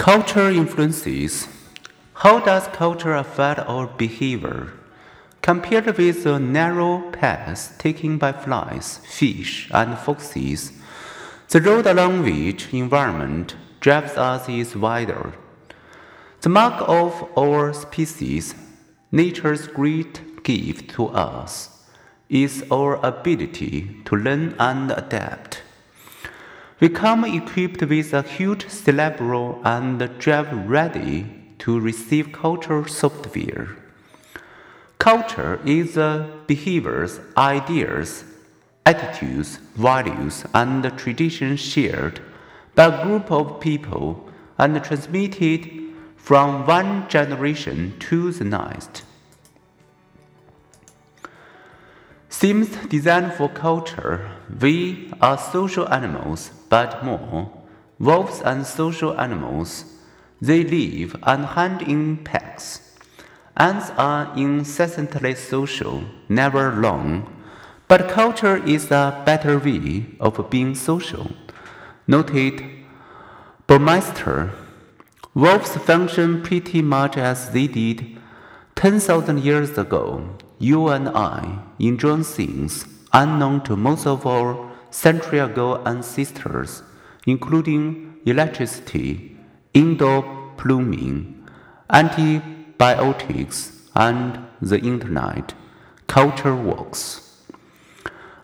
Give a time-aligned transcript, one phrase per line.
[0.00, 1.46] Culture influences.
[2.14, 4.72] How does culture affect our behavior?
[5.42, 10.72] Compared with the narrow paths taken by flies, fish, and foxes,
[11.50, 15.34] the road along which environment drives us is wider.
[16.40, 18.54] The mark of our species,
[19.12, 21.84] nature's great gift to us,
[22.30, 25.49] is our ability to learn and adapt.
[26.80, 31.26] We come equipped with a huge cerebral hard drive ready
[31.58, 33.76] to receive cultural software.
[34.96, 38.24] Culture is the behaviors, ideas,
[38.86, 42.20] attitudes, values, and traditions shared
[42.74, 44.26] by a group of people
[44.56, 45.70] and transmitted
[46.16, 49.02] from one generation to the next.
[52.40, 54.30] Seems designed for culture,
[54.62, 57.52] we are social animals but more.
[57.98, 59.84] Wolves are social animals,
[60.40, 62.96] they live and hunt in packs.
[63.58, 67.26] Ants are incessantly social, never alone.
[67.88, 71.30] But culture is a better way of being social,
[72.06, 72.64] noted
[73.68, 74.50] Baumeister.
[75.34, 78.16] Wolves function pretty much as they did
[78.76, 80.38] 10,000 years ago.
[80.62, 86.82] You and I enjoy things unknown to most of our century ago ancestors,
[87.26, 89.38] including electricity,
[89.72, 91.48] indoor plumbing,
[91.88, 95.54] antibiotics, and the internet,
[96.06, 97.42] culture works.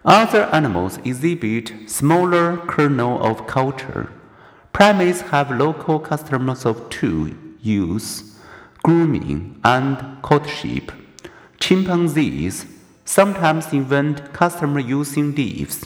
[0.03, 4.11] Other animals exhibit smaller kernel of culture.
[4.72, 7.28] Primates have local customs of tool
[7.61, 8.39] use,
[8.83, 10.92] grooming, and courtship.
[11.67, 12.64] Chimpanzees
[13.05, 15.84] sometimes invent customer using leaves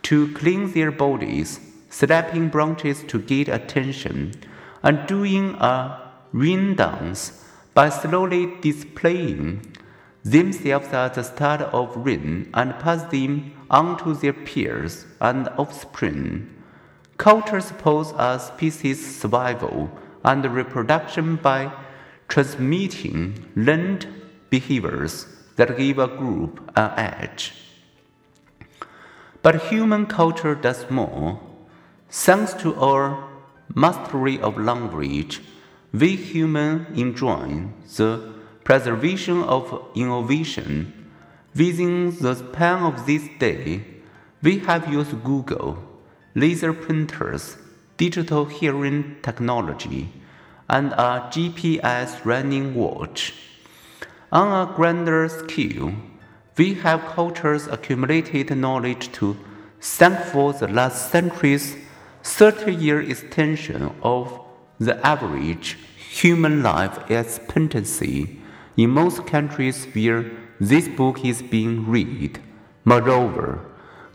[0.00, 4.32] to clean their bodies, slapping branches to get attention,
[4.82, 9.76] and doing a rain dance by slowly displaying
[10.24, 16.48] themselves at the start of rain and pass them on to their peers and offspring.
[17.18, 19.90] Culture supports a species survival
[20.24, 21.70] and reproduction by
[22.26, 24.06] transmitting learned
[24.50, 27.54] behaviors that give a group an edge.
[29.42, 31.40] But human culture does more.
[32.10, 33.28] Thanks to our
[33.74, 35.40] mastery of language,
[35.92, 37.64] we humans enjoy
[37.96, 38.32] the
[38.64, 41.10] preservation of innovation.
[41.54, 43.84] Within the span of this day,
[44.42, 45.78] we have used Google,
[46.34, 47.56] laser printers,
[47.96, 50.12] digital hearing technology,
[50.68, 53.34] and a GPS running watch.
[54.32, 55.92] On a grander scale,
[56.56, 59.36] we have cultures accumulated knowledge to
[59.80, 61.76] thank for the last century's
[62.22, 64.40] 30 year extension of
[64.78, 68.38] the average human life expectancy
[68.76, 70.30] in most countries where
[70.60, 72.38] this book is being read.
[72.84, 73.58] Moreover,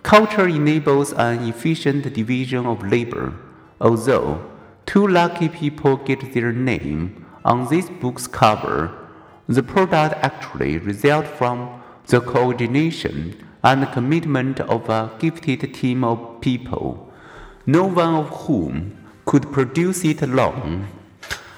[0.02, 3.34] culture enables an efficient division of labor,
[3.82, 4.50] although
[4.86, 9.05] two lucky people get their name on this book's cover.
[9.48, 17.12] The product actually results from the coordination and commitment of a gifted team of people,
[17.66, 20.88] no one of whom could produce it alone.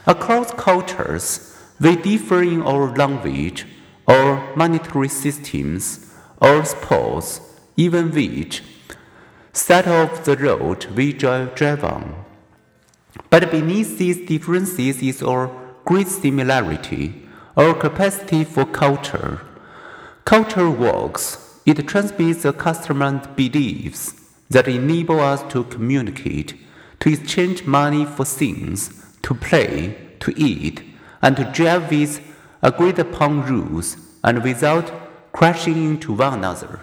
[0.05, 3.65] Across cultures, we differ in our language,
[4.07, 7.41] our monetary systems, our sports,
[7.75, 8.63] even which
[9.53, 12.25] side of the road we drive on.
[13.29, 15.51] But beneath these differences is our
[15.83, 17.26] great similarity,
[17.57, 19.41] our capacity for culture.
[20.25, 21.59] Culture works.
[21.65, 24.13] It transmits the customer beliefs
[24.51, 26.53] that enable us to communicate,
[26.99, 30.83] to exchange money for things, to play, to eat,
[31.23, 32.21] and to drive with
[32.61, 34.91] agreed upon rules and without
[35.33, 36.81] crashing into one another.